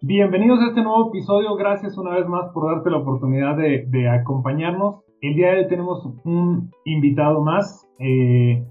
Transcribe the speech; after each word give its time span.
Bienvenidos 0.00 0.60
a 0.60 0.68
este 0.68 0.80
nuevo 0.80 1.08
episodio. 1.08 1.56
Gracias 1.56 1.98
una 1.98 2.14
vez 2.14 2.28
más 2.28 2.52
por 2.52 2.72
darte 2.72 2.88
la 2.88 2.98
oportunidad 2.98 3.56
de, 3.56 4.08
acompañarnos. 4.08 5.02
El 5.20 5.34
día 5.34 5.50
de 5.50 5.58
hoy 5.58 5.68
tenemos 5.68 6.06
un 6.24 6.70
invitado 6.84 7.42
más 7.42 7.84
eh, 7.98 8.64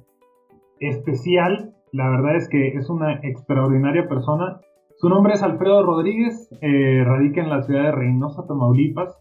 especial. 0.80 1.76
La 1.91 2.09
verdad 2.09 2.38
es 2.38 2.48
que 2.48 2.70
es 2.70 2.90
una 2.90 3.16
extraordinaria 3.23 4.08
persona. 4.08 4.62
Su 4.95 5.09
nombre 5.09 5.34
es 5.34 5.44
Alfredo 5.44 5.84
Rodríguez, 5.84 6.49
eh, 6.62 7.04
radica 7.04 7.41
en 7.41 7.49
la 7.49 7.62
ciudad 7.63 7.84
de 7.84 7.91
Reynosa, 7.91 8.48
Tamaulipas. 8.48 9.13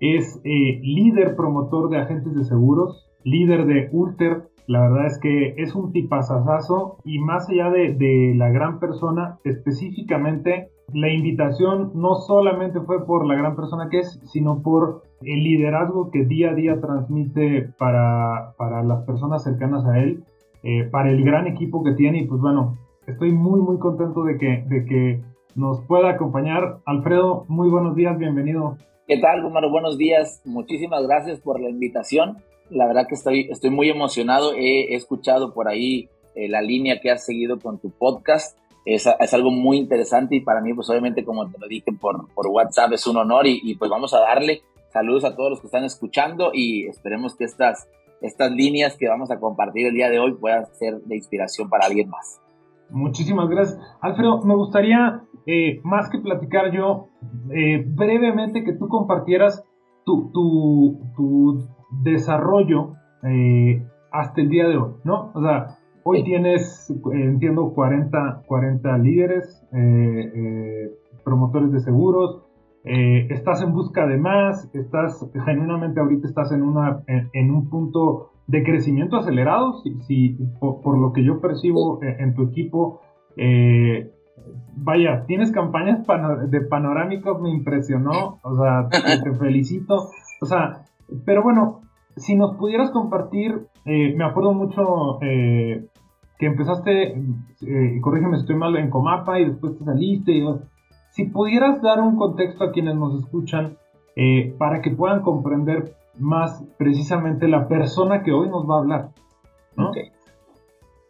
Es 0.00 0.40
eh, 0.44 0.80
líder 0.80 1.36
promotor 1.36 1.90
de 1.90 1.98
agentes 1.98 2.34
de 2.34 2.44
seguros, 2.44 3.10
líder 3.22 3.66
de 3.66 3.90
Ulter, 3.92 4.48
la 4.66 4.80
verdad 4.80 5.06
es 5.06 5.18
que 5.18 5.54
es 5.56 5.74
un 5.74 5.92
tipazazazo 5.92 6.98
y 7.04 7.18
más 7.18 7.48
allá 7.48 7.70
de, 7.70 8.34
la 8.36 8.50
gran 8.50 8.78
persona, 8.78 9.38
específicamente 9.44 10.70
la 10.92 11.08
invitación 11.08 11.92
no 11.94 12.16
solamente 12.16 12.80
fue 12.80 13.06
por 13.06 13.26
la 13.26 13.36
gran 13.36 13.56
persona 13.56 13.88
que 13.90 14.00
es, 14.00 14.20
sino 14.24 14.62
por 14.62 15.02
el 15.22 15.44
liderazgo 15.44 16.10
que 16.10 16.24
día 16.24 16.50
a 16.50 16.54
día 16.54 16.80
transmite 16.80 17.70
para, 17.78 18.54
para 18.56 18.82
las 18.82 19.04
personas 19.04 19.44
cercanas 19.44 19.84
a 19.86 19.98
él, 19.98 20.24
eh, 20.62 20.84
para 20.84 21.10
el 21.10 21.24
gran 21.24 21.46
equipo 21.46 21.82
que 21.84 21.92
tiene 21.92 22.22
y 22.22 22.26
pues 22.26 22.40
bueno, 22.40 22.78
estoy 23.06 23.32
muy 23.32 23.60
muy 23.60 23.78
contento 23.78 24.24
de 24.24 24.38
que, 24.38 24.64
de 24.68 24.84
que 24.84 25.22
nos 25.54 25.80
pueda 25.86 26.10
acompañar. 26.10 26.78
Alfredo, 26.86 27.44
muy 27.48 27.68
buenos 27.68 27.94
días, 27.94 28.18
bienvenido. 28.18 28.76
¿Qué 29.06 29.18
tal, 29.18 29.42
Gumaro? 29.42 29.70
Buenos 29.70 29.98
días, 29.98 30.42
muchísimas 30.44 31.06
gracias 31.06 31.40
por 31.40 31.60
la 31.60 31.68
invitación. 31.68 32.36
La 32.70 32.86
verdad 32.86 33.06
que 33.08 33.14
estoy, 33.14 33.48
estoy 33.50 33.70
muy 33.70 33.90
emocionado. 33.90 34.54
He, 34.54 34.94
escuchado 34.94 35.52
por 35.52 35.68
ahí 35.68 36.08
eh, 36.34 36.48
la 36.48 36.62
línea 36.62 37.00
que 37.00 37.10
has 37.10 37.24
seguido 37.24 37.58
con 37.58 37.78
tu 37.78 37.90
podcast. 37.90 38.56
Es, 38.86 39.06
es, 39.06 39.34
algo 39.34 39.50
muy 39.50 39.76
interesante 39.76 40.36
y 40.36 40.40
para 40.40 40.60
mí, 40.60 40.72
pues 40.72 40.88
obviamente, 40.88 41.24
como 41.24 41.50
te 41.50 41.58
lo 41.58 41.68
dije 41.68 41.92
por, 41.92 42.32
por 42.32 42.46
WhatsApp, 42.46 42.92
es 42.92 43.06
un 43.06 43.16
honor 43.18 43.46
y, 43.46 43.74
pues 43.74 43.90
vamos 43.90 44.14
a 44.14 44.20
darle 44.20 44.62
saludos 44.92 45.24
a 45.24 45.36
todos 45.36 45.50
los 45.50 45.60
que 45.60 45.66
están 45.66 45.84
escuchando 45.84 46.50
y 46.52 46.86
esperemos 46.86 47.36
que 47.36 47.44
estas, 47.44 47.88
estas 48.22 48.50
líneas 48.52 48.96
que 48.96 49.08
vamos 49.08 49.30
a 49.30 49.38
compartir 49.38 49.86
el 49.86 49.94
día 49.94 50.08
de 50.08 50.18
hoy 50.18 50.34
puedan 50.34 50.66
ser 50.74 51.00
de 51.02 51.16
inspiración 51.16 51.68
para 51.68 51.86
alguien 51.86 52.08
más. 52.08 52.40
Muchísimas 52.90 53.48
gracias. 53.48 53.78
Alfredo, 54.00 54.42
me 54.42 54.54
gustaría, 54.54 55.22
eh, 55.46 55.80
más 55.84 56.08
que 56.08 56.18
platicar 56.18 56.72
yo, 56.72 57.08
eh, 57.52 57.84
brevemente 57.86 58.64
que 58.64 58.72
tú 58.72 58.88
compartieras 58.88 59.64
tu, 60.04 60.30
tu, 60.32 60.98
tu 61.14 61.68
desarrollo 61.90 62.94
eh, 63.22 63.82
hasta 64.12 64.40
el 64.40 64.48
día 64.48 64.68
de 64.68 64.76
hoy, 64.76 64.92
¿no? 65.04 65.30
O 65.34 65.42
sea, 65.42 65.78
hoy 66.02 66.24
tienes, 66.24 66.92
entiendo, 67.12 67.72
40, 67.74 68.42
40 68.46 68.98
líderes, 68.98 69.62
eh, 69.72 70.32
eh, 70.34 70.90
promotores 71.24 71.72
de 71.72 71.80
seguros, 71.80 72.42
estás 72.82 73.62
en 73.62 73.74
busca 73.74 74.06
de 74.06 74.16
más, 74.16 74.70
estás, 74.74 75.28
genuinamente 75.44 76.00
ahorita 76.00 76.26
estás 76.26 76.50
en, 76.50 76.62
una, 76.62 77.02
en, 77.06 77.50
un 77.50 77.68
punto 77.68 78.30
de 78.46 78.64
crecimiento 78.64 79.18
acelerado, 79.18 79.74
si, 79.82 80.00
si 80.00 80.38
por, 80.58 80.98
lo 80.98 81.12
que 81.12 81.22
yo 81.22 81.42
percibo 81.42 82.00
en, 82.02 82.34
tu 82.34 82.44
equipo, 82.44 83.02
vaya, 84.76 85.26
tienes 85.26 85.52
campañas 85.52 86.06
de 86.48 86.60
panorámicos, 86.62 87.38
me 87.42 87.50
impresionó, 87.50 88.38
o 88.42 88.56
sea, 88.56 88.88
te 89.22 89.34
felicito, 89.38 90.08
o 90.40 90.46
sea, 90.46 90.86
pero 91.24 91.42
bueno, 91.42 91.82
si 92.16 92.34
nos 92.34 92.56
pudieras 92.56 92.90
compartir, 92.90 93.66
eh, 93.84 94.14
me 94.16 94.24
acuerdo 94.24 94.52
mucho 94.52 95.18
eh, 95.22 95.86
que 96.38 96.46
empezaste, 96.46 97.12
eh, 97.12 98.00
corrígeme 98.00 98.36
si 98.36 98.42
estoy 98.42 98.56
mal, 98.56 98.76
en 98.76 98.90
Comapa 98.90 99.38
y 99.38 99.46
después 99.46 99.78
te 99.78 99.84
saliste. 99.84 100.42
si 101.10 101.26
pudieras 101.26 101.82
dar 101.82 102.00
un 102.00 102.16
contexto 102.16 102.64
a 102.64 102.72
quienes 102.72 102.96
nos 102.96 103.22
escuchan 103.22 103.76
eh, 104.16 104.54
para 104.58 104.82
que 104.82 104.90
puedan 104.90 105.22
comprender 105.22 105.94
más 106.18 106.64
precisamente 106.78 107.48
la 107.48 107.68
persona 107.68 108.22
que 108.22 108.32
hoy 108.32 108.48
nos 108.48 108.68
va 108.68 108.76
a 108.76 108.78
hablar. 108.78 109.08
¿no? 109.76 109.92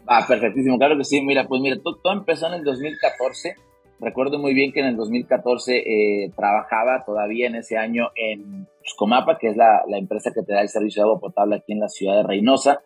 Ah, 0.07 0.25
perfectísimo, 0.27 0.79
claro 0.79 0.97
que 0.97 1.05
sí. 1.05 1.23
Mira, 1.23 1.47
pues 1.49 1.61
mira, 1.61 1.77
todo 1.83 2.13
empezó 2.13 2.49
en 2.49 2.55
el 2.55 2.65
2014 2.65 3.55
Recuerdo 4.01 4.39
muy 4.39 4.55
bien 4.55 4.73
que 4.73 4.81
en 4.81 4.87
el 4.87 4.97
2014 4.97 5.77
eh, 5.77 6.31
trabajaba 6.35 7.05
todavía 7.05 7.47
en 7.49 7.57
ese 7.57 7.77
año 7.77 8.09
en 8.17 8.67
Comapa, 8.97 9.39
que 9.39 9.49
es 9.49 9.57
la, 9.57 9.83
empresa 9.91 10.33
que 10.35 10.43
te 10.43 10.55
da 10.55 10.63
el 10.63 10.69
servicio 10.69 11.03
de 11.03 11.09
agua 11.09 11.21
potable 11.21 11.57
aquí 11.57 11.73
en 11.73 11.81
la 11.81 11.89
ciudad 11.89 12.17
de 12.17 12.23
Reynosa. 12.23 12.83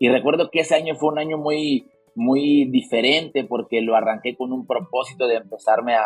Y 0.00 0.08
recuerdo 0.08 0.50
que 0.50 0.60
ese 0.60 0.74
año 0.74 0.96
fue 0.96 1.10
un 1.10 1.18
año 1.18 1.38
muy, 1.38 1.88
muy 2.16 2.64
diferente 2.66 3.44
porque 3.44 3.80
lo 3.80 3.94
arranqué 3.94 4.36
con 4.36 4.52
un 4.52 4.66
propósito 4.66 5.28
de 5.28 5.36
empezarme 5.36 5.94
a, 5.94 6.04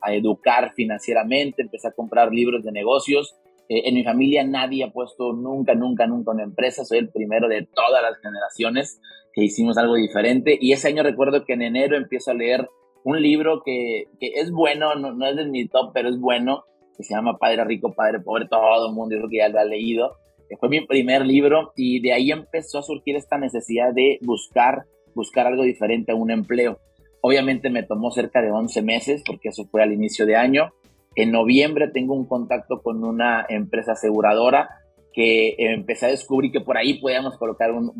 a, 0.00 0.12
educar 0.12 0.72
financieramente, 0.74 1.62
empecé 1.62 1.88
a 1.88 1.92
comprar 1.92 2.32
libros 2.32 2.64
de 2.64 2.72
negocios. 2.72 3.36
Eh, 3.68 3.82
en 3.88 3.94
mi 3.94 4.02
familia 4.02 4.44
nadie 4.44 4.84
ha 4.84 4.90
puesto 4.90 5.32
nunca, 5.32 5.74
nunca, 5.74 6.06
nunca 6.06 6.32
una 6.32 6.42
empresa. 6.42 6.84
Soy 6.84 6.98
el 6.98 7.10
primero 7.10 7.48
de 7.48 7.66
todas 7.72 8.02
las 8.02 8.18
generaciones 8.20 9.00
que 9.32 9.44
hicimos 9.44 9.78
algo 9.78 9.94
diferente. 9.94 10.58
Y 10.60 10.72
ese 10.72 10.88
año 10.88 11.04
recuerdo 11.04 11.44
que 11.44 11.52
en 11.52 11.62
enero 11.62 11.96
empiezo 11.96 12.32
a 12.32 12.34
leer 12.34 12.68
un 13.08 13.22
libro 13.22 13.62
que, 13.64 14.06
es 14.20 14.50
bueno, 14.50 14.94
no, 14.94 15.26
es 15.26 15.34
de 15.34 15.46
mi 15.46 15.66
top, 15.66 15.92
pero 15.94 16.10
es 16.10 16.20
bueno, 16.20 16.64
que 16.94 17.02
se 17.02 17.14
llama 17.14 17.38
Padre 17.38 17.64
Rico, 17.64 17.94
Padre 17.94 18.20
Pobre, 18.20 18.46
todo 18.46 18.86
el 18.86 18.94
mundo 18.94 19.16
dijo 19.16 19.28
que 19.30 19.38
ya 19.38 19.48
lo 19.48 19.58
ha 19.58 19.64
leído. 19.64 20.16
Fue 20.60 20.68
mi 20.68 20.86
primer 20.86 21.24
libro 21.24 21.72
y 21.74 22.00
de 22.00 22.12
ahí 22.12 22.30
empezó 22.30 22.80
a 22.80 22.82
surgir 22.82 23.16
esta 23.16 23.38
necesidad 23.38 23.94
de 23.94 24.18
buscar, 24.20 24.84
buscar 25.14 25.46
algo 25.46 25.62
diferente 25.62 26.12
a 26.12 26.16
un 26.16 26.30
empleo. 26.30 26.80
Obviamente 27.22 27.70
me 27.70 27.82
tomó 27.82 28.10
cerca 28.10 28.42
de 28.42 28.50
11 28.50 28.82
meses 28.82 29.22
porque 29.26 29.48
eso 29.48 29.64
fue 29.70 29.82
al 29.82 29.92
inicio 29.92 30.26
de 30.26 30.36
año. 30.36 30.74
En 31.14 31.32
noviembre 31.32 31.88
tengo 31.88 32.12
un 32.12 32.26
contacto 32.26 32.82
con 32.82 33.02
una 33.04 33.46
empresa 33.48 33.92
aseguradora 33.92 34.68
que 35.14 35.54
empecé 35.58 36.06
a 36.06 36.10
descubrir 36.10 36.52
que 36.52 36.60
por 36.60 36.76
ahí 36.76 37.00
podíamos 37.00 37.38
colocar 37.38 37.72
un, 37.72 37.90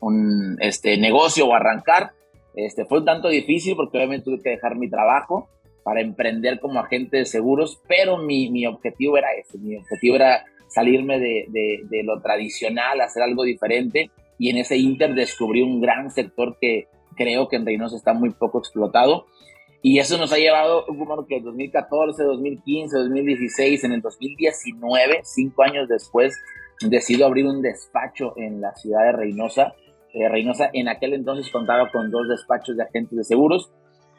un 0.00 0.56
este, 0.60 0.98
negocio 0.98 1.46
o 1.46 1.54
arrancar 1.54 2.12
este, 2.54 2.84
fue 2.84 2.98
un 2.98 3.04
tanto 3.04 3.28
difícil 3.28 3.76
porque 3.76 3.98
obviamente 3.98 4.24
tuve 4.24 4.42
que 4.42 4.50
dejar 4.50 4.76
mi 4.76 4.88
trabajo 4.88 5.48
para 5.84 6.00
emprender 6.00 6.60
como 6.60 6.80
agente 6.80 7.18
de 7.18 7.26
seguros, 7.26 7.80
pero 7.88 8.18
mi, 8.18 8.50
mi 8.50 8.66
objetivo 8.66 9.16
era 9.16 9.28
ese, 9.32 9.58
mi 9.58 9.76
objetivo 9.76 10.16
era 10.16 10.44
salirme 10.68 11.18
de, 11.18 11.46
de, 11.50 12.02
lo 12.02 12.20
tradicional, 12.20 13.00
hacer 13.00 13.22
algo 13.22 13.42
diferente 13.44 14.10
y 14.38 14.50
en 14.50 14.58
ese 14.58 14.76
inter 14.76 15.14
descubrí 15.14 15.62
un 15.62 15.80
gran 15.80 16.10
sector 16.10 16.56
que 16.60 16.86
creo 17.16 17.48
que 17.48 17.56
en 17.56 17.66
Reynosa 17.66 17.96
está 17.96 18.14
muy 18.14 18.30
poco 18.30 18.58
explotado 18.58 19.26
y 19.82 19.98
eso 19.98 20.16
nos 20.16 20.32
ha 20.32 20.38
llevado, 20.38 20.86
como 20.86 21.26
que 21.26 21.40
2014, 21.40 22.22
2015, 22.22 22.96
2016, 22.96 23.84
en 23.84 23.92
el 23.92 24.00
2019, 24.00 25.20
cinco 25.24 25.64
años 25.64 25.88
después, 25.88 26.40
decido 26.80 27.26
abrir 27.26 27.46
un 27.46 27.62
despacho 27.62 28.32
en 28.36 28.60
la 28.60 28.74
ciudad 28.76 29.04
de 29.06 29.12
Reynosa 29.12 29.74
Reynosa 30.14 30.70
en 30.72 30.88
aquel 30.88 31.14
entonces 31.14 31.50
contaba 31.50 31.90
con 31.90 32.10
dos 32.10 32.28
despachos 32.28 32.76
de 32.76 32.82
agentes 32.82 33.16
de 33.16 33.24
seguros 33.24 33.70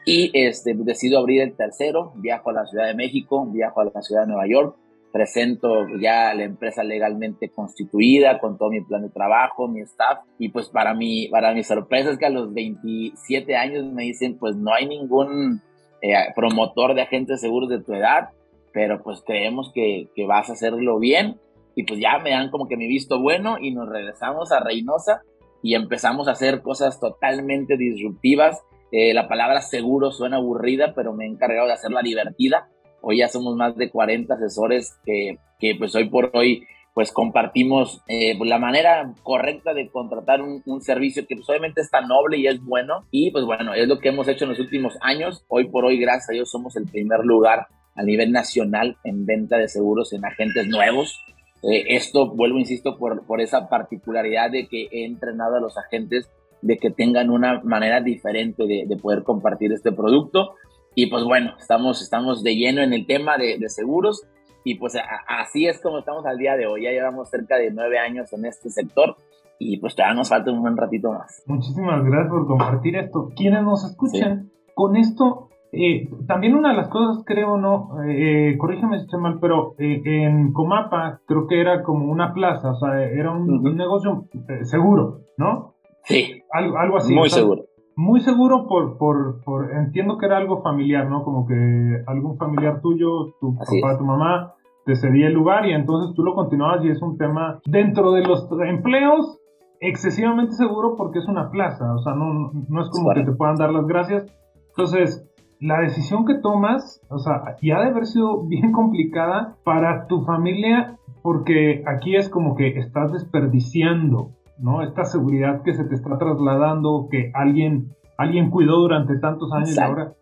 y 0.04 0.30
este, 0.34 0.74
decido 0.74 1.18
abrir 1.18 1.42
el 1.42 1.56
tercero, 1.56 2.12
viajo 2.16 2.50
a 2.50 2.52
la 2.52 2.66
Ciudad 2.66 2.86
de 2.86 2.94
México, 2.94 3.46
viajo 3.46 3.80
a 3.80 3.84
la 3.84 4.02
Ciudad 4.02 4.22
de 4.22 4.28
Nueva 4.28 4.46
York, 4.46 4.76
presento 5.12 5.86
ya 6.00 6.34
la 6.34 6.42
empresa 6.42 6.82
legalmente 6.82 7.48
constituida 7.48 8.40
con 8.40 8.58
todo 8.58 8.70
mi 8.70 8.80
plan 8.80 9.02
de 9.02 9.10
trabajo, 9.10 9.68
mi 9.68 9.80
staff 9.80 10.24
y 10.38 10.48
pues 10.48 10.68
para 10.68 10.92
mi, 10.92 11.28
para 11.28 11.54
mi 11.54 11.62
sorpresa 11.62 12.10
es 12.10 12.18
que 12.18 12.26
a 12.26 12.30
los 12.30 12.52
27 12.52 13.56
años 13.56 13.86
me 13.86 14.02
dicen 14.02 14.36
pues 14.38 14.56
no 14.56 14.74
hay 14.74 14.86
ningún 14.86 15.62
eh, 16.02 16.14
promotor 16.34 16.94
de 16.94 17.02
agentes 17.02 17.40
de 17.40 17.46
seguros 17.46 17.70
de 17.70 17.80
tu 17.80 17.94
edad, 17.94 18.30
pero 18.72 19.02
pues 19.02 19.22
creemos 19.24 19.70
que, 19.72 20.08
que 20.16 20.26
vas 20.26 20.50
a 20.50 20.54
hacerlo 20.54 20.98
bien 20.98 21.38
y 21.76 21.84
pues 21.84 22.00
ya 22.00 22.18
me 22.18 22.30
dan 22.30 22.50
como 22.50 22.66
que 22.66 22.76
mi 22.76 22.88
visto 22.88 23.20
bueno 23.20 23.56
y 23.60 23.70
nos 23.70 23.88
regresamos 23.88 24.50
a 24.52 24.60
Reynosa 24.60 25.22
y 25.64 25.74
empezamos 25.74 26.28
a 26.28 26.32
hacer 26.32 26.60
cosas 26.60 27.00
totalmente 27.00 27.78
disruptivas. 27.78 28.62
Eh, 28.92 29.14
la 29.14 29.28
palabra 29.28 29.62
seguro 29.62 30.12
suena 30.12 30.36
aburrida, 30.36 30.92
pero 30.94 31.14
me 31.14 31.24
he 31.24 31.28
encargado 31.28 31.66
de 31.66 31.72
hacerla 31.72 32.02
divertida. 32.02 32.68
Hoy 33.00 33.20
ya 33.20 33.28
somos 33.28 33.56
más 33.56 33.74
de 33.74 33.90
40 33.90 34.34
asesores 34.34 34.94
que, 35.06 35.38
que 35.58 35.74
pues 35.76 35.94
hoy 35.94 36.10
por 36.10 36.30
hoy 36.34 36.66
pues 36.92 37.12
compartimos 37.12 38.02
eh, 38.08 38.38
la 38.44 38.58
manera 38.58 39.14
correcta 39.22 39.72
de 39.72 39.88
contratar 39.88 40.42
un, 40.42 40.80
servicio 40.82 41.26
que 41.26 41.34
pues, 41.34 41.48
obviamente 41.48 41.80
es 41.80 41.90
tan 41.90 42.08
noble 42.08 42.36
y 42.36 42.46
es 42.46 42.62
bueno. 42.62 43.06
Y 43.10 43.30
pues 43.30 43.46
bueno, 43.46 43.72
es 43.72 43.88
lo 43.88 43.98
que 44.00 44.10
hemos 44.10 44.28
hecho 44.28 44.44
en 44.44 44.50
los 44.50 44.60
últimos 44.60 44.98
años. 45.00 45.46
Hoy 45.48 45.70
por 45.70 45.86
hoy, 45.86 45.98
gracias 45.98 46.28
a 46.28 46.34
Dios, 46.34 46.50
somos 46.50 46.76
el 46.76 46.84
primer 46.84 47.20
lugar 47.24 47.68
a 47.96 48.02
nivel 48.02 48.32
nacional 48.32 48.98
en 49.02 49.24
venta 49.24 49.56
de 49.56 49.68
seguros 49.68 50.12
en 50.12 50.26
agentes 50.26 50.68
nuevos. 50.68 51.24
Eh, 51.70 51.84
esto, 51.96 52.34
vuelvo, 52.34 52.58
insisto, 52.58 52.96
por, 52.98 53.26
por 53.26 53.40
esa 53.40 53.68
particularidad 53.68 54.50
de 54.50 54.68
que 54.68 54.88
he 54.92 55.04
entrenado 55.06 55.56
a 55.56 55.60
los 55.60 55.76
agentes 55.78 56.30
de 56.62 56.78
que 56.78 56.90
tengan 56.90 57.30
una 57.30 57.60
manera 57.62 58.00
diferente 58.00 58.66
de, 58.66 58.84
de 58.86 58.96
poder 58.96 59.22
compartir 59.22 59.72
este 59.72 59.92
producto. 59.92 60.54
Y 60.94 61.06
pues 61.06 61.24
bueno, 61.24 61.54
estamos, 61.58 62.02
estamos 62.02 62.42
de 62.42 62.54
lleno 62.56 62.82
en 62.82 62.92
el 62.92 63.06
tema 63.06 63.36
de, 63.36 63.58
de 63.58 63.68
seguros 63.68 64.22
y 64.64 64.76
pues 64.76 64.94
así 65.28 65.66
es 65.66 65.80
como 65.80 65.98
estamos 65.98 66.24
al 66.24 66.38
día 66.38 66.56
de 66.56 66.66
hoy. 66.66 66.84
Ya 66.84 66.90
llevamos 66.90 67.28
cerca 67.28 67.56
de 67.56 67.70
nueve 67.70 67.98
años 67.98 68.32
en 68.32 68.46
este 68.46 68.70
sector 68.70 69.16
y 69.58 69.78
pues 69.78 69.94
todavía 69.94 70.16
nos 70.16 70.28
falta 70.28 70.50
un 70.50 70.62
buen 70.62 70.76
ratito 70.76 71.12
más. 71.12 71.42
Muchísimas 71.46 72.02
gracias 72.04 72.30
por 72.30 72.46
compartir 72.46 72.96
esto. 72.96 73.30
Quienes 73.36 73.62
nos 73.62 73.84
escuchan, 73.84 74.50
con 74.74 74.96
esto, 74.96 75.48
eh, 75.76 76.08
también 76.26 76.54
una 76.54 76.70
de 76.70 76.76
las 76.76 76.88
cosas, 76.88 77.24
creo, 77.26 77.56
no, 77.56 77.90
eh, 78.06 78.56
corrígeme 78.58 78.98
si 78.98 79.04
estoy 79.04 79.20
mal, 79.20 79.38
pero 79.40 79.74
eh, 79.78 80.00
en 80.04 80.52
Comapa 80.52 81.20
creo 81.26 81.46
que 81.46 81.60
era 81.60 81.82
como 81.82 82.10
una 82.10 82.32
plaza, 82.32 82.70
o 82.70 82.74
sea, 82.76 83.02
era 83.02 83.32
un, 83.32 83.62
negocio 83.76 84.24
eh, 84.48 84.64
seguro, 84.64 85.20
¿no? 85.36 85.74
Sí. 86.04 86.42
Algo, 86.52 86.78
algo 86.78 86.96
así. 86.98 87.14
Muy 87.14 87.30
seguro. 87.30 87.64
Muy 87.96 88.20
seguro 88.20 88.66
por, 88.66 88.98
por, 88.98 89.42
por, 89.44 89.72
entiendo 89.72 90.18
que 90.18 90.26
era 90.26 90.38
algo 90.38 90.62
familiar, 90.62 91.08
¿no? 91.08 91.22
Como 91.22 91.46
que 91.46 92.02
algún 92.06 92.36
familiar 92.38 92.80
tuyo, 92.80 93.34
tu 93.40 93.54
papá, 93.56 93.96
tu 93.98 94.04
mamá, 94.04 94.54
te 94.84 94.96
cedía 94.96 95.28
el 95.28 95.34
lugar 95.34 95.66
y 95.66 95.72
entonces 95.72 96.14
tú 96.14 96.24
lo 96.24 96.34
continuabas 96.34 96.84
y 96.84 96.88
es 96.88 97.00
un 97.00 97.16
tema 97.16 97.60
dentro 97.64 98.12
de 98.12 98.22
los 98.22 98.48
empleos 98.66 99.38
excesivamente 99.80 100.52
seguro 100.54 100.94
porque 100.96 101.18
es 101.18 101.28
una 101.28 101.50
plaza, 101.50 101.94
o 101.94 101.98
sea, 101.98 102.14
no, 102.14 102.52
no 102.68 102.82
es 102.82 102.90
como 102.90 103.12
que 103.14 103.24
te 103.24 103.32
puedan 103.32 103.56
dar 103.56 103.72
las 103.72 103.86
gracias. 103.86 104.26
Entonces, 104.70 105.24
la 105.64 105.80
decisión 105.80 106.26
que 106.26 106.34
tomas, 106.34 107.00
o 107.08 107.18
sea, 107.18 107.56
ya 107.62 107.80
de 107.80 107.90
haber 107.90 108.06
sido 108.06 108.42
bien 108.46 108.72
complicada 108.72 109.56
para 109.64 110.06
tu 110.06 110.24
familia 110.24 110.98
porque 111.22 111.82
aquí 111.86 112.16
es 112.16 112.28
como 112.28 112.54
que 112.54 112.78
estás 112.78 113.12
desperdiciando 113.12 114.32
¿no? 114.58 114.82
Esta 114.82 115.04
seguridad 115.04 115.62
que 115.62 115.74
se 115.74 115.84
te 115.84 115.94
está 115.94 116.18
trasladando, 116.18 117.08
que 117.10 117.30
alguien, 117.34 117.94
alguien 118.16 118.50
cuidó 118.50 118.78
durante 118.78 119.18
tantos 119.18 119.52
años 119.52 119.76
y 119.76 119.80
ahora. 119.80 120.14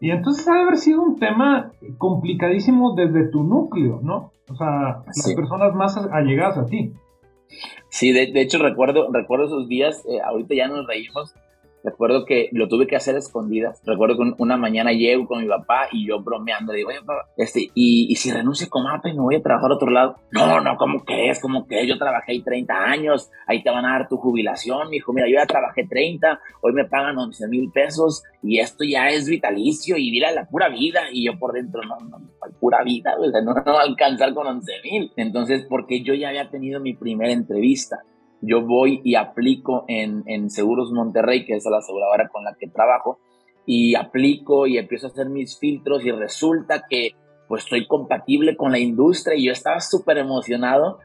Y 0.00 0.10
entonces 0.10 0.46
ha 0.48 0.54
de 0.54 0.62
haber 0.62 0.78
sido 0.78 1.02
un 1.02 1.18
tema 1.18 1.72
complicadísimo 1.98 2.94
desde 2.94 3.28
tu 3.28 3.44
núcleo, 3.44 4.00
¿no? 4.02 4.32
O 4.50 4.56
sea, 4.56 5.02
las 5.06 5.34
personas 5.34 5.74
más 5.74 5.96
allegadas 5.96 6.58
a 6.58 6.66
ti. 6.66 6.92
Sí, 7.88 8.12
de, 8.12 8.40
hecho 8.40 8.58
recuerdo, 8.58 9.12
recuerdo 9.12 9.46
esos 9.46 9.68
días, 9.68 10.04
eh, 10.06 10.20
ahorita 10.24 10.54
ya 10.54 10.68
nos 10.68 10.86
reímos, 10.86 11.34
Recuerdo 11.84 12.24
que 12.24 12.48
lo 12.52 12.68
tuve 12.68 12.86
que 12.86 12.96
hacer 12.96 13.16
a 13.16 13.18
escondidas. 13.18 13.82
Recuerdo 13.84 14.16
que 14.16 14.34
una 14.38 14.56
mañana 14.56 14.92
llego 14.92 15.26
con 15.26 15.42
mi 15.42 15.48
papá 15.48 15.88
y 15.90 16.06
yo 16.06 16.22
bromeando, 16.22 16.72
digo, 16.72 16.90
oye, 16.90 17.00
papá, 17.00 17.28
este, 17.36 17.70
y, 17.74 18.14
si 18.16 18.30
renuncio 18.30 18.68
con 18.68 18.86
APE 18.86 19.10
y 19.10 19.14
me 19.14 19.22
voy 19.22 19.36
a 19.36 19.42
trabajar 19.42 19.72
a 19.72 19.74
otro 19.74 19.90
lado. 19.90 20.16
No, 20.30 20.60
no, 20.60 20.76
¿cómo 20.76 21.04
crees? 21.04 21.40
¿Cómo 21.40 21.66
crees? 21.66 21.88
Yo 21.88 21.98
trabajé 21.98 22.32
ahí 22.32 22.42
30 22.42 22.74
años, 22.74 23.30
ahí 23.46 23.62
te 23.62 23.70
van 23.70 23.84
a 23.84 23.98
dar 23.98 24.08
tu 24.08 24.16
jubilación. 24.16 24.88
Me 24.88 24.96
dijo, 24.96 25.12
mira, 25.12 25.26
yo 25.28 25.34
ya 25.34 25.46
trabajé 25.46 25.86
30, 25.88 26.40
hoy 26.60 26.72
me 26.72 26.84
pagan 26.84 27.18
11 27.18 27.48
mil 27.48 27.70
pesos 27.72 28.22
y 28.42 28.60
esto 28.60 28.84
ya 28.84 29.08
es 29.08 29.28
vitalicio 29.28 29.96
y 29.96 30.10
mira 30.10 30.30
la 30.32 30.44
pura 30.44 30.68
vida. 30.68 31.00
Y 31.12 31.26
yo 31.26 31.38
por 31.38 31.52
dentro, 31.52 31.82
no, 31.82 31.98
no, 31.98 32.18
pura 32.60 32.84
vida, 32.84 33.16
no 33.42 33.54
va 33.54 33.80
a 33.80 33.82
alcanzar 33.82 34.34
con 34.34 34.46
11 34.46 34.72
mil. 34.84 35.12
Entonces, 35.16 35.66
porque 35.68 36.02
yo 36.02 36.14
ya 36.14 36.28
había 36.28 36.48
tenido 36.48 36.80
mi 36.80 36.94
primera 36.94 37.32
entrevista 37.32 38.04
yo 38.42 38.60
voy 38.60 39.00
y 39.04 39.14
aplico 39.14 39.84
en, 39.88 40.24
en 40.26 40.50
Seguros 40.50 40.92
Monterrey, 40.92 41.46
que 41.46 41.54
es 41.54 41.64
la 41.64 41.78
aseguradora 41.78 42.28
con 42.28 42.44
la 42.44 42.54
que 42.58 42.68
trabajo, 42.68 43.18
y 43.64 43.94
aplico 43.94 44.66
y 44.66 44.76
empiezo 44.76 45.06
a 45.06 45.10
hacer 45.10 45.28
mis 45.28 45.58
filtros 45.58 46.04
y 46.04 46.10
resulta 46.10 46.84
que 46.88 47.12
pues 47.48 47.64
estoy 47.64 47.86
compatible 47.86 48.56
con 48.56 48.72
la 48.72 48.78
industria 48.78 49.36
y 49.36 49.46
yo 49.46 49.52
estaba 49.52 49.80
súper 49.80 50.18
emocionado, 50.18 50.98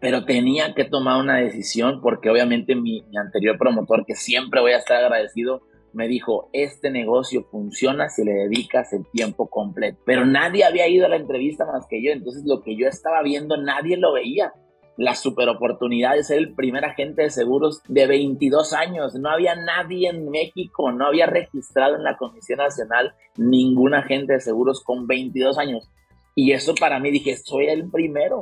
pero 0.00 0.24
tenía 0.24 0.74
que 0.74 0.84
tomar 0.84 1.20
una 1.20 1.36
decisión 1.36 2.00
porque 2.02 2.28
obviamente 2.28 2.74
mi, 2.74 3.04
anterior 3.16 3.56
promotor, 3.56 4.04
que 4.04 4.14
siempre 4.14 4.60
voy 4.60 4.72
a 4.72 4.78
estar 4.78 4.98
agradecido, 4.98 5.62
me 5.92 6.08
dijo, 6.08 6.50
este 6.52 6.90
negocio 6.90 7.44
funciona 7.44 8.08
si 8.08 8.24
le 8.24 8.32
dedicas 8.32 8.92
el 8.92 9.06
tiempo 9.12 9.48
completo. 9.48 9.98
Pero 10.04 10.26
nadie 10.26 10.64
había 10.64 10.88
ido 10.88 11.06
a 11.06 11.08
la 11.08 11.16
entrevista 11.16 11.64
más 11.64 11.86
que 11.88 12.02
yo, 12.02 12.10
entonces 12.10 12.42
lo 12.44 12.60
que 12.60 12.76
yo 12.76 12.88
estaba 12.88 13.22
viendo 13.22 13.56
nadie 13.56 13.96
lo 13.96 14.12
veía 14.12 14.52
la 14.96 15.14
super 15.14 15.48
oportunidad 15.48 16.14
de 16.14 16.24
ser 16.24 16.38
el 16.38 16.54
primer 16.54 16.84
agente 16.84 17.22
de 17.22 17.30
seguros 17.30 17.82
de 17.88 18.06
22 18.06 18.72
años. 18.72 19.14
No 19.14 19.30
había 19.30 19.54
nadie 19.56 20.08
en 20.08 20.30
México, 20.30 20.92
no 20.92 21.06
había 21.06 21.26
registrado 21.26 21.96
en 21.96 22.04
la 22.04 22.16
Comisión 22.16 22.58
Nacional 22.58 23.14
ningún 23.36 23.94
agente 23.94 24.34
de 24.34 24.40
seguros 24.40 24.82
con 24.82 25.06
22 25.06 25.58
años. 25.58 25.90
Y 26.34 26.52
eso 26.52 26.74
para 26.74 26.98
mí 26.98 27.10
dije, 27.10 27.36
soy 27.36 27.66
el 27.66 27.90
primero 27.90 28.40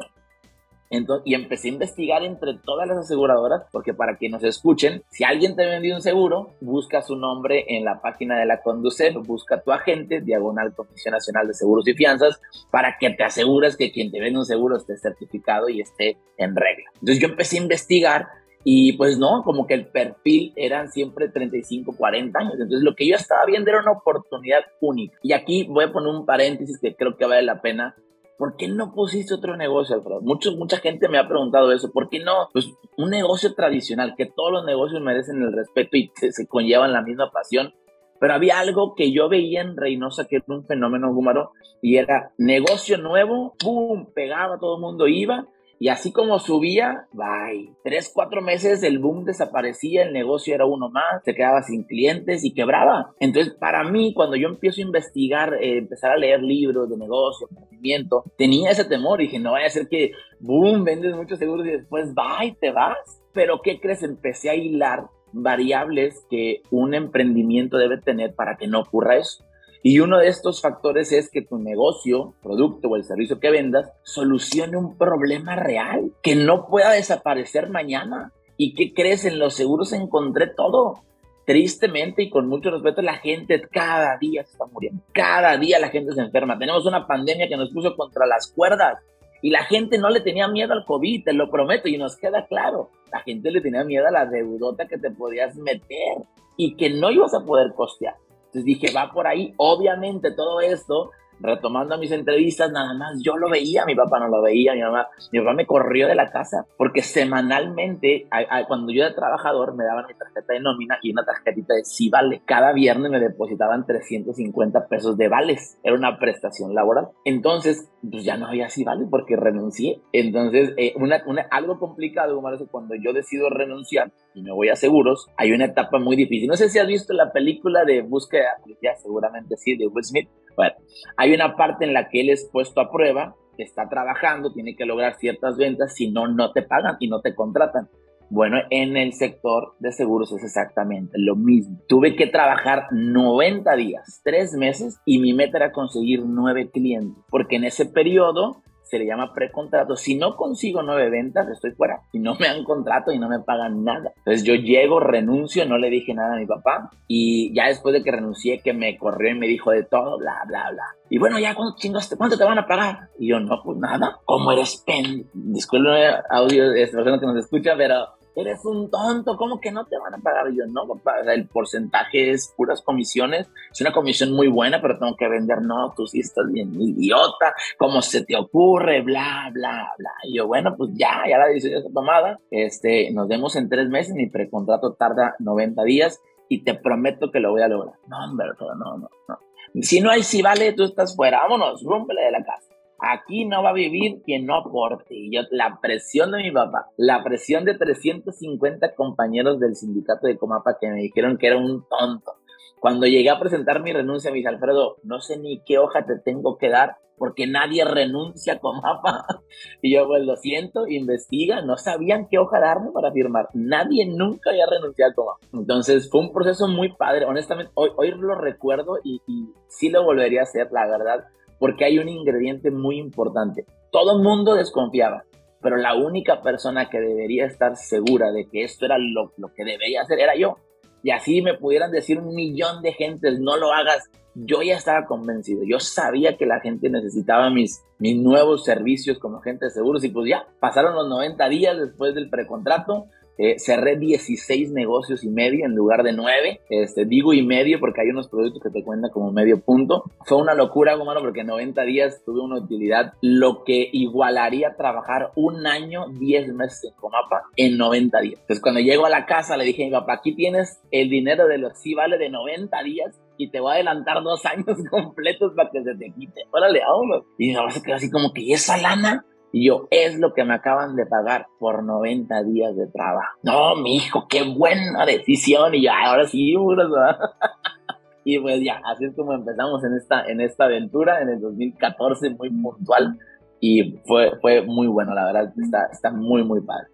y 1.24 1.34
empecé 1.34 1.68
a 1.68 1.72
investigar 1.72 2.22
entre 2.22 2.54
todas 2.54 2.86
las 2.86 2.98
aseguradoras, 2.98 3.62
porque 3.72 3.94
para 3.94 4.16
que 4.16 4.28
nos 4.28 4.44
escuchen, 4.44 5.02
si 5.10 5.24
alguien 5.24 5.56
te 5.56 5.64
vendió 5.66 5.94
un 5.94 6.02
seguro, 6.02 6.54
busca 6.60 7.02
su 7.02 7.16
nombre 7.16 7.64
en 7.68 7.84
la 7.84 8.00
página 8.00 8.38
de 8.38 8.46
la 8.46 8.62
Conducef, 8.62 9.14
busca 9.26 9.62
tu 9.62 9.72
agente, 9.72 10.20
diagonal 10.20 10.74
Comisión 10.74 11.12
Nacional 11.12 11.48
de 11.48 11.54
Seguros 11.54 11.88
y 11.88 11.94
Fianzas, 11.94 12.40
para 12.70 12.96
que 12.98 13.10
te 13.10 13.24
asegures 13.24 13.76
que 13.76 13.90
quien 13.90 14.10
te 14.10 14.20
vende 14.20 14.38
un 14.38 14.46
seguro 14.46 14.76
esté 14.76 14.96
certificado 14.96 15.68
y 15.68 15.80
esté 15.80 16.18
en 16.36 16.54
regla. 16.54 16.90
Entonces 16.94 17.20
yo 17.20 17.28
empecé 17.28 17.58
a 17.58 17.62
investigar 17.62 18.28
y 18.64 18.92
pues 18.92 19.18
no, 19.18 19.42
como 19.44 19.66
que 19.66 19.74
el 19.74 19.86
perfil 19.86 20.52
eran 20.56 20.90
siempre 20.90 21.28
35, 21.28 21.96
40 21.96 22.38
años. 22.38 22.54
Entonces 22.54 22.82
lo 22.82 22.94
que 22.94 23.08
yo 23.08 23.16
estaba 23.16 23.44
viendo 23.46 23.70
era 23.70 23.80
una 23.80 23.92
oportunidad 23.92 24.60
única. 24.80 25.18
Y 25.22 25.32
aquí 25.32 25.66
voy 25.68 25.86
a 25.86 25.92
poner 25.92 26.14
un 26.14 26.26
paréntesis 26.26 26.78
que 26.78 26.94
creo 26.94 27.16
que 27.16 27.26
vale 27.26 27.42
la 27.42 27.60
pena 27.60 27.96
¿por 28.38 28.56
qué 28.56 28.68
no 28.68 28.92
pusiste 28.92 29.34
otro 29.34 29.56
negocio, 29.56 29.94
Alfredo? 29.94 30.20
Mucha 30.20 30.78
gente 30.78 31.08
me 31.08 31.18
ha 31.18 31.28
preguntado 31.28 31.72
eso. 31.72 31.90
¿Por 31.92 32.08
qué 32.08 32.20
no? 32.20 32.48
Pues 32.52 32.72
un 32.96 33.10
negocio 33.10 33.54
tradicional, 33.54 34.14
que 34.16 34.26
todos 34.26 34.52
los 34.52 34.64
negocios 34.64 35.00
merecen 35.00 35.42
el 35.42 35.52
respeto 35.52 35.96
y 35.96 36.10
se, 36.14 36.46
conllevan 36.46 36.92
la 36.92 37.02
misma 37.02 37.30
pasión. 37.30 37.74
Pero 38.20 38.34
había 38.34 38.60
algo 38.60 38.94
que 38.94 39.12
yo 39.12 39.28
veía 39.28 39.62
en 39.62 39.76
Reynosa 39.76 40.26
que 40.26 40.36
era 40.36 40.44
un 40.48 40.64
fenómeno 40.64 41.12
gúmaro 41.12 41.50
y 41.80 41.96
era 41.96 42.32
negocio 42.38 42.98
nuevo, 42.98 43.54
¡pum! 43.58 44.06
Pegaba, 44.14 44.58
todo 44.58 44.76
el 44.76 44.80
mundo 44.82 45.08
iba 45.08 45.48
y 45.78 45.88
así 45.88 46.12
como 46.12 46.38
subía, 46.38 47.06
bye. 47.12 47.74
Tres, 47.82 48.10
cuatro 48.14 48.40
meses 48.40 48.82
el 48.82 48.98
boom 48.98 49.24
desaparecía, 49.24 50.02
el 50.02 50.12
negocio 50.12 50.54
era 50.54 50.64
uno 50.64 50.88
más, 50.88 51.22
se 51.24 51.34
quedaba 51.34 51.62
sin 51.62 51.84
clientes 51.84 52.44
y 52.44 52.54
quebraba. 52.54 53.14
Entonces, 53.20 53.54
para 53.54 53.82
mí, 53.84 54.14
cuando 54.14 54.36
yo 54.36 54.48
empiezo 54.48 54.80
a 54.80 54.84
investigar, 54.84 55.54
eh, 55.54 55.78
empezar 55.78 56.12
a 56.12 56.16
leer 56.16 56.42
libros 56.42 56.88
de 56.88 56.96
negocio, 56.96 57.48
emprendimiento, 57.50 58.24
tenía 58.38 58.70
ese 58.70 58.84
temor. 58.84 59.18
Dije, 59.18 59.38
no 59.38 59.52
vaya 59.52 59.66
a 59.66 59.70
ser 59.70 59.88
que, 59.88 60.12
boom, 60.40 60.84
vendes 60.84 61.16
muchos 61.16 61.38
seguros 61.38 61.66
y 61.66 61.70
después, 61.70 62.14
bye, 62.14 62.56
te 62.60 62.70
vas. 62.70 63.20
Pero, 63.32 63.60
¿qué 63.62 63.80
crees? 63.80 64.02
Empecé 64.02 64.50
a 64.50 64.54
hilar 64.54 65.06
variables 65.32 66.26
que 66.30 66.62
un 66.70 66.94
emprendimiento 66.94 67.78
debe 67.78 67.98
tener 67.98 68.34
para 68.34 68.56
que 68.56 68.66
no 68.66 68.80
ocurra 68.80 69.16
eso. 69.16 69.44
Y 69.84 69.98
uno 69.98 70.18
de 70.18 70.28
estos 70.28 70.62
factores 70.62 71.10
es 71.10 71.28
que 71.28 71.42
tu 71.42 71.58
negocio, 71.58 72.34
producto 72.40 72.88
o 72.88 72.96
el 72.96 73.04
servicio 73.04 73.40
que 73.40 73.50
vendas 73.50 73.90
solucione 74.04 74.76
un 74.76 74.96
problema 74.96 75.56
real, 75.56 76.12
que 76.22 76.36
no 76.36 76.66
pueda 76.68 76.92
desaparecer 76.92 77.68
mañana. 77.68 78.32
¿Y 78.56 78.74
qué 78.74 78.94
crees? 78.94 79.24
En 79.24 79.40
los 79.40 79.54
seguros 79.54 79.92
encontré 79.92 80.46
todo. 80.46 81.00
Tristemente 81.44 82.22
y 82.22 82.30
con 82.30 82.46
mucho 82.46 82.70
respeto, 82.70 83.02
la 83.02 83.16
gente 83.16 83.60
cada 83.72 84.16
día 84.18 84.44
se 84.44 84.52
está 84.52 84.66
muriendo. 84.66 85.02
Cada 85.12 85.56
día 85.56 85.80
la 85.80 85.88
gente 85.88 86.12
se 86.12 86.20
enferma. 86.20 86.56
Tenemos 86.56 86.86
una 86.86 87.08
pandemia 87.08 87.48
que 87.48 87.56
nos 87.56 87.72
puso 87.72 87.96
contra 87.96 88.24
las 88.26 88.52
cuerdas. 88.52 88.98
Y 89.42 89.50
la 89.50 89.64
gente 89.64 89.98
no 89.98 90.08
le 90.10 90.20
tenía 90.20 90.46
miedo 90.46 90.72
al 90.72 90.84
COVID, 90.84 91.24
te 91.24 91.32
lo 91.32 91.50
prometo, 91.50 91.88
y 91.88 91.98
nos 91.98 92.16
queda 92.16 92.46
claro. 92.46 92.90
La 93.10 93.18
gente 93.22 93.50
le 93.50 93.60
tenía 93.60 93.82
miedo 93.82 94.06
a 94.06 94.12
la 94.12 94.26
deudota 94.26 94.86
que 94.86 94.98
te 94.98 95.10
podías 95.10 95.56
meter 95.56 96.18
y 96.56 96.76
que 96.76 96.90
no 96.90 97.10
ibas 97.10 97.34
a 97.34 97.44
poder 97.44 97.72
costear. 97.74 98.14
Entonces 98.52 98.64
dije, 98.66 98.92
va 98.94 99.10
por 99.10 99.26
ahí. 99.26 99.54
Obviamente 99.56 100.30
todo 100.30 100.60
esto 100.60 101.10
retomando 101.42 101.98
mis 101.98 102.12
entrevistas, 102.12 102.70
nada 102.70 102.94
más 102.94 103.20
yo 103.22 103.36
lo 103.36 103.50
veía, 103.50 103.84
mi 103.84 103.94
papá 103.94 104.20
no 104.20 104.28
lo 104.28 104.40
veía, 104.42 104.74
mi 104.74 104.80
mamá, 104.80 105.08
mi 105.32 105.40
papá 105.40 105.52
me 105.54 105.66
corrió 105.66 106.06
de 106.08 106.14
la 106.14 106.30
casa 106.30 106.66
porque 106.76 107.02
semanalmente, 107.02 108.28
cuando 108.68 108.92
yo 108.92 109.04
era 109.04 109.14
trabajador, 109.14 109.74
me 109.74 109.84
daban 109.84 110.06
mi 110.06 110.14
tarjeta 110.14 110.52
de 110.52 110.60
nómina 110.60 110.98
y 111.02 111.12
una 111.12 111.24
tarjetita 111.24 111.74
de 111.74 111.84
sí 111.84 112.08
vale. 112.08 112.42
Cada 112.44 112.72
viernes 112.72 113.10
me 113.10 113.20
depositaban 113.20 113.86
350 113.86 114.86
pesos 114.88 115.16
de 115.16 115.28
vales, 115.28 115.78
era 115.82 115.94
una 115.96 116.18
prestación 116.18 116.74
laboral. 116.74 117.08
Entonces, 117.24 117.90
pues 118.08 118.24
ya 118.24 118.36
no 118.36 118.46
había 118.46 118.68
sí 118.68 118.84
vale 118.84 119.06
porque 119.10 119.36
renuncié. 119.36 120.00
Entonces, 120.12 120.72
eh, 120.76 120.94
una, 120.96 121.22
algo 121.50 121.78
complicado, 121.78 122.34
como 122.34 122.50
eso, 122.50 122.66
cuando 122.70 122.94
yo 122.94 123.12
decido 123.12 123.50
renunciar 123.50 124.12
y 124.34 124.42
me 124.42 124.52
voy 124.52 124.68
a 124.68 124.76
seguros, 124.76 125.28
hay 125.36 125.52
una 125.52 125.66
etapa 125.66 125.98
muy 125.98 126.16
difícil. 126.16 126.48
No 126.48 126.56
sé 126.56 126.68
si 126.68 126.78
has 126.78 126.86
visto 126.86 127.12
la 127.12 127.32
película 127.32 127.84
de 127.84 128.02
búsqueda, 128.02 128.58
seguramente 129.02 129.56
sí, 129.56 129.76
de 129.76 129.86
Will 129.86 130.04
Smith 130.04 130.28
Bueno, 130.56 130.74
hay 131.16 131.34
una 131.34 131.56
parte 131.56 131.84
en 131.84 131.92
la 131.92 132.08
que 132.08 132.20
él 132.20 132.30
es 132.30 132.48
puesto 132.52 132.80
a 132.80 132.90
prueba, 132.90 133.34
está 133.58 133.88
trabajando, 133.88 134.52
tiene 134.52 134.74
que 134.76 134.86
lograr 134.86 135.16
ciertas 135.16 135.56
ventas, 135.56 135.94
si 135.94 136.10
no, 136.10 136.26
no 136.28 136.52
te 136.52 136.62
pagan 136.62 136.96
y 137.00 137.08
no 137.08 137.20
te 137.20 137.34
contratan. 137.34 137.88
Bueno, 138.30 138.56
en 138.70 138.96
el 138.96 139.12
sector 139.12 139.74
de 139.78 139.92
seguros 139.92 140.32
es 140.32 140.42
exactamente 140.42 141.18
lo 141.18 141.36
mismo. 141.36 141.78
Tuve 141.86 142.16
que 142.16 142.26
trabajar 142.26 142.86
90 142.90 143.76
días, 143.76 144.22
3 144.24 144.54
meses, 144.54 145.00
y 145.04 145.18
mi 145.18 145.34
meta 145.34 145.58
era 145.58 145.72
conseguir 145.72 146.24
9 146.24 146.70
clientes, 146.70 147.22
porque 147.28 147.56
en 147.56 147.64
ese 147.64 147.84
periodo 147.84 148.62
se 148.92 148.98
le 148.98 149.06
llama 149.06 149.32
precontrato. 149.32 149.96
Si 149.96 150.16
no 150.16 150.36
consigo 150.36 150.82
nueve 150.82 151.08
ventas, 151.08 151.48
estoy 151.48 151.70
fuera. 151.70 152.02
Y 152.12 152.18
no 152.18 152.34
me 152.34 152.46
dan 152.46 152.62
contrato 152.62 153.10
y 153.10 153.18
no 153.18 153.26
me 153.26 153.40
pagan 153.40 153.84
nada. 153.84 154.12
Entonces 154.18 154.44
yo 154.44 154.52
llego, 154.54 155.00
renuncio, 155.00 155.64
no 155.64 155.78
le 155.78 155.88
dije 155.88 156.12
nada 156.12 156.34
a 156.34 156.38
mi 156.38 156.44
papá. 156.44 156.90
Y 157.08 157.54
ya 157.54 157.68
después 157.68 157.94
de 157.94 158.02
que 158.02 158.12
renuncié, 158.12 158.60
que 158.60 158.74
me 158.74 158.98
corrió 158.98 159.30
y 159.30 159.38
me 159.38 159.46
dijo 159.46 159.70
de 159.70 159.84
todo, 159.84 160.18
bla, 160.18 160.42
bla, 160.46 160.70
bla. 160.72 160.84
Y 161.08 161.16
bueno, 161.16 161.38
ya, 161.38 161.54
¿cuánto 161.54 161.78
chingaste? 161.78 162.18
¿Cuánto 162.18 162.36
te 162.36 162.44
van 162.44 162.58
a 162.58 162.66
pagar? 162.66 163.08
Y 163.18 163.30
yo, 163.30 163.40
no, 163.40 163.62
pues 163.64 163.78
nada. 163.78 164.18
¿Cómo 164.26 164.52
eres 164.52 164.84
pen? 164.86 165.26
Disculpe 165.32 165.88
audio 166.28 166.74
esta 166.74 166.98
persona 166.98 167.18
que 167.18 167.26
nos 167.26 167.38
escucha, 167.38 167.72
pero 167.74 168.08
eres 168.34 168.64
un 168.64 168.90
tonto, 168.90 169.36
¿cómo 169.36 169.60
que 169.60 169.70
no 169.70 169.84
te 169.86 169.98
van 169.98 170.14
a 170.14 170.18
pagar? 170.18 170.46
Yo, 170.52 170.66
no, 170.66 170.82
el 171.30 171.48
porcentaje 171.48 172.30
es 172.30 172.52
puras 172.56 172.82
comisiones, 172.82 173.48
es 173.70 173.80
una 173.80 173.92
comisión 173.92 174.32
muy 174.32 174.48
buena, 174.48 174.80
pero 174.80 174.98
tengo 174.98 175.16
que 175.16 175.28
vender, 175.28 175.62
no, 175.62 175.92
tú 175.96 176.06
sí 176.06 176.20
estás 176.20 176.50
bien 176.50 176.74
idiota, 176.80 177.54
¿cómo 177.78 178.02
se 178.02 178.24
te 178.24 178.36
ocurre? 178.36 179.02
Bla, 179.02 179.50
bla, 179.52 179.92
bla. 179.98 180.12
Y 180.24 180.36
yo, 180.36 180.46
bueno, 180.46 180.74
pues 180.76 180.90
ya, 180.94 181.22
ya 181.28 181.38
la 181.38 181.48
decisión 181.48 181.78
está 181.78 181.92
tomada, 181.92 182.40
este, 182.50 183.10
nos 183.12 183.28
vemos 183.28 183.56
en 183.56 183.68
tres 183.68 183.88
meses, 183.88 184.14
mi 184.14 184.28
precontrato 184.28 184.94
tarda 184.94 185.34
90 185.38 185.82
días 185.84 186.20
y 186.48 186.64
te 186.64 186.74
prometo 186.74 187.30
que 187.30 187.40
lo 187.40 187.52
voy 187.52 187.62
a 187.62 187.68
lograr. 187.68 187.94
No, 188.08 188.24
hombre, 188.24 188.48
no, 188.60 188.96
no, 188.96 189.08
no. 189.28 189.38
Si 189.80 190.00
no 190.00 190.10
hay 190.10 190.22
si 190.22 190.42
vale, 190.42 190.74
tú 190.74 190.84
estás 190.84 191.16
fuera, 191.16 191.40
vámonos, 191.40 191.82
rúmpele 191.82 192.22
de 192.22 192.30
la 192.30 192.44
casa 192.44 192.71
aquí 193.02 193.44
no 193.44 193.62
va 193.62 193.70
a 193.70 193.74
vivir 193.74 194.22
quien 194.24 194.46
no 194.46 194.56
aporte. 194.56 195.14
Y 195.14 195.34
yo, 195.34 195.42
la 195.50 195.78
presión 195.80 196.32
de 196.32 196.38
mi 196.38 196.50
papá, 196.50 196.86
la 196.96 197.22
presión 197.22 197.64
de 197.64 197.74
350 197.74 198.94
compañeros 198.94 199.58
del 199.58 199.74
sindicato 199.74 200.26
de 200.26 200.38
Comapa 200.38 200.76
que 200.80 200.88
me 200.88 201.02
dijeron 201.02 201.36
que 201.36 201.48
era 201.48 201.58
un 201.58 201.84
tonto. 201.88 202.32
Cuando 202.80 203.06
llegué 203.06 203.30
a 203.30 203.38
presentar 203.38 203.82
mi 203.82 203.92
renuncia, 203.92 204.30
me 204.30 204.38
dice 204.38 204.48
Alfredo, 204.48 204.96
no 205.04 205.20
sé 205.20 205.38
ni 205.38 205.62
qué 205.64 205.78
hoja 205.78 206.04
te 206.04 206.18
tengo 206.18 206.56
que 206.58 206.68
dar 206.68 206.96
porque 207.16 207.46
nadie 207.46 207.84
renuncia 207.84 208.54
a 208.54 208.58
Comapa. 208.58 209.24
Y 209.82 209.94
yo, 209.94 210.06
pues 210.06 210.24
lo 210.24 210.36
siento, 210.36 210.88
investiga, 210.88 211.60
no 211.60 211.76
sabían 211.76 212.26
qué 212.28 212.38
hoja 212.38 212.58
darme 212.58 212.90
para 212.92 213.12
firmar. 213.12 213.48
Nadie 213.52 214.06
nunca 214.06 214.50
había 214.50 214.66
renunciado 214.66 215.12
a 215.12 215.14
Comapa. 215.14 215.46
Entonces 215.52 216.10
fue 216.10 216.20
un 216.20 216.32
proceso 216.32 216.66
muy 216.68 216.92
padre. 216.94 217.26
Honestamente, 217.26 217.70
hoy, 217.74 217.90
hoy 217.96 218.10
lo 218.12 218.34
recuerdo 218.34 218.98
y, 219.04 219.20
y 219.26 219.48
sí 219.68 219.88
lo 219.90 220.02
volvería 220.04 220.40
a 220.40 220.44
hacer, 220.44 220.68
la 220.72 220.86
verdad 220.86 221.24
porque 221.62 221.84
hay 221.84 222.00
un 222.00 222.08
ingrediente 222.08 222.72
muy 222.72 222.98
importante. 222.98 223.66
Todo 223.92 224.18
mundo 224.18 224.54
desconfiaba, 224.54 225.22
pero 225.60 225.76
la 225.76 225.94
única 225.94 226.42
persona 226.42 226.90
que 226.90 226.98
debería 226.98 227.46
estar 227.46 227.76
segura 227.76 228.32
de 228.32 228.48
que 228.48 228.64
esto 228.64 228.84
era 228.84 228.96
lo, 228.98 229.30
que 229.54 229.64
debería 229.64 230.02
hacer 230.02 230.18
era 230.18 230.34
yo. 230.34 230.56
Y 231.04 231.12
así 231.12 231.40
me 231.40 231.54
pudieran 231.54 231.92
decir 231.92 232.18
un 232.18 232.34
millón 232.34 232.82
de 232.82 232.94
gentes, 232.94 233.38
no 233.38 233.56
lo 233.58 233.72
hagas. 233.72 234.10
Yo 234.34 234.60
ya 234.62 234.74
estaba 234.74 235.06
convencido, 235.06 235.62
yo 235.64 235.78
sabía 235.78 236.36
que 236.36 236.46
la 236.46 236.58
gente 236.58 236.90
necesitaba 236.90 237.48
mis, 237.48 237.84
mis 238.00 238.16
nuevos 238.16 238.64
servicios 238.64 239.20
como 239.20 239.36
agente 239.38 239.66
de 239.66 239.70
seguros 239.70 240.02
y 240.02 240.08
pues 240.08 240.28
ya, 240.28 240.48
pasaron 240.58 240.96
los 240.96 241.08
90 241.08 241.48
días 241.48 241.78
después 241.78 242.12
del 242.12 242.28
precontrato, 242.28 243.06
eh, 243.38 243.58
cerré 243.58 243.96
16 243.96 244.72
negocios 244.72 245.24
y 245.24 245.28
medio 245.28 245.64
en 245.64 245.74
lugar 245.74 246.02
de 246.02 246.12
9. 246.12 246.60
Este, 246.68 247.04
digo 247.04 247.32
y 247.32 247.42
medio 247.42 247.80
porque 247.80 248.02
hay 248.02 248.10
unos 248.10 248.28
productos 248.28 248.62
que 248.62 248.70
te 248.70 248.84
cuentan 248.84 249.10
como 249.10 249.32
medio 249.32 249.60
punto. 249.60 250.04
Fue 250.24 250.38
una 250.38 250.54
locura, 250.54 250.96
humano, 250.96 251.20
porque 251.20 251.40
en 251.40 251.48
90 251.48 251.82
días 251.82 252.22
tuve 252.24 252.40
una 252.40 252.56
utilidad, 252.56 253.14
lo 253.20 253.64
que 253.64 253.88
igualaría 253.92 254.76
trabajar 254.76 255.32
un 255.36 255.66
año, 255.66 256.06
10 256.08 256.54
meses 256.54 256.84
en 256.84 256.94
Comapa 256.94 257.42
en 257.56 257.76
90 257.78 258.20
días. 258.20 258.40
Entonces, 258.40 258.62
cuando 258.62 258.80
llego 258.80 259.06
a 259.06 259.10
la 259.10 259.26
casa, 259.26 259.56
le 259.56 259.64
dije 259.64 259.84
a 259.84 259.86
mi 259.86 259.92
papá, 259.92 260.14
aquí 260.14 260.34
tienes 260.34 260.80
el 260.90 261.08
dinero 261.08 261.46
de 261.48 261.58
los 261.58 261.78
sí 261.78 261.94
vale 261.94 262.18
de 262.18 262.30
90 262.30 262.82
días 262.82 263.20
y 263.36 263.50
te 263.50 263.60
voy 263.60 263.72
a 263.72 263.74
adelantar 263.74 264.22
dos 264.22 264.44
años 264.46 264.78
completos 264.90 265.52
para 265.54 265.70
que 265.70 265.82
se 265.82 265.94
te 265.94 266.12
quite. 266.12 266.42
Órale, 266.50 266.80
vámonos. 266.80 267.24
Y 267.38 267.48
mi 267.48 267.54
papá 267.54 267.70
se 267.70 267.82
quedó 267.82 267.96
así 267.96 268.10
como 268.10 268.32
que, 268.32 268.42
¿y 268.42 268.52
esa 268.52 268.76
lana? 268.76 269.24
Y 269.52 269.66
yo, 269.66 269.86
es 269.90 270.18
lo 270.18 270.32
que 270.32 270.44
me 270.44 270.54
acaban 270.54 270.96
de 270.96 271.04
pagar 271.04 271.46
por 271.58 271.84
90 271.84 272.42
días 272.44 272.74
de 272.74 272.86
trabajo. 272.86 273.38
No, 273.42 273.76
mi 273.76 273.96
hijo, 273.96 274.26
qué 274.28 274.42
buena 274.44 275.04
decisión. 275.04 275.74
Y 275.74 275.82
ya, 275.82 275.92
ahora 276.06 276.26
sí, 276.26 276.54
Y 278.24 278.38
pues 278.38 278.62
ya, 278.64 278.80
así 278.90 279.04
es 279.04 279.14
como 279.14 279.34
empezamos 279.34 279.84
en 279.84 279.94
esta, 279.94 280.24
en 280.24 280.40
esta 280.40 280.64
aventura 280.64 281.20
en 281.20 281.28
el 281.28 281.40
2014, 281.40 282.30
muy 282.30 282.50
puntual. 282.50 283.18
Y 283.60 283.98
fue, 284.06 284.32
fue 284.40 284.64
muy 284.64 284.86
bueno, 284.86 285.14
la 285.14 285.26
verdad, 285.26 285.52
está, 285.62 285.86
está 285.92 286.10
muy, 286.10 286.42
muy 286.44 286.62
padre. 286.62 286.88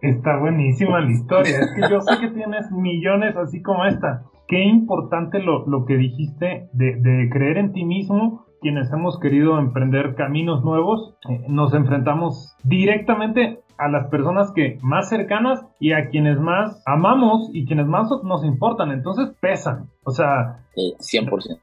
Está 0.00 0.38
buenísima 0.38 1.00
la 1.00 1.10
historia. 1.10 1.58
Es 1.60 1.74
que 1.74 1.90
yo 1.90 2.00
sé 2.00 2.18
que 2.20 2.28
tienes 2.28 2.70
millones 2.72 3.36
así 3.36 3.60
como 3.60 3.84
esta. 3.84 4.24
Qué 4.48 4.64
importante 4.64 5.40
lo, 5.40 5.66
lo 5.66 5.84
que 5.84 5.96
dijiste 5.96 6.68
de, 6.72 6.96
de 6.96 7.28
creer 7.30 7.58
en 7.58 7.72
ti 7.72 7.84
mismo 7.84 8.46
quienes 8.62 8.90
hemos 8.92 9.18
querido 9.18 9.58
emprender 9.58 10.14
caminos 10.14 10.64
nuevos, 10.64 11.14
eh, 11.28 11.44
nos 11.48 11.74
enfrentamos 11.74 12.56
directamente 12.64 13.60
a 13.76 13.88
las 13.88 14.06
personas 14.08 14.52
que 14.52 14.78
más 14.82 15.08
cercanas 15.08 15.66
y 15.80 15.92
a 15.92 16.08
quienes 16.08 16.38
más 16.38 16.82
amamos 16.86 17.50
y 17.52 17.66
quienes 17.66 17.86
más 17.86 18.08
nos 18.22 18.44
importan. 18.44 18.92
Entonces 18.92 19.34
pesan. 19.40 19.90
O 20.04 20.12
sea, 20.12 20.64
100%. 20.76 21.58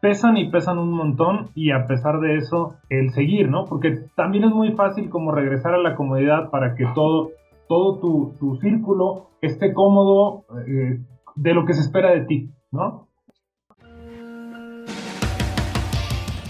Pesan 0.00 0.36
y 0.36 0.48
pesan 0.48 0.78
un 0.78 0.92
montón 0.92 1.50
y 1.54 1.72
a 1.72 1.86
pesar 1.86 2.20
de 2.20 2.36
eso, 2.36 2.76
el 2.88 3.10
seguir, 3.10 3.48
¿no? 3.48 3.64
Porque 3.66 4.06
también 4.16 4.44
es 4.44 4.50
muy 4.50 4.72
fácil 4.72 5.10
como 5.10 5.32
regresar 5.32 5.74
a 5.74 5.78
la 5.78 5.96
comodidad 5.96 6.50
para 6.50 6.74
que 6.74 6.86
todo, 6.94 7.30
todo 7.68 7.98
tu, 7.98 8.34
tu 8.38 8.56
círculo 8.56 9.30
esté 9.42 9.74
cómodo 9.74 10.44
eh, 10.66 11.00
de 11.34 11.54
lo 11.54 11.66
que 11.66 11.74
se 11.74 11.80
espera 11.80 12.12
de 12.12 12.22
ti, 12.22 12.50
¿no? 12.70 13.07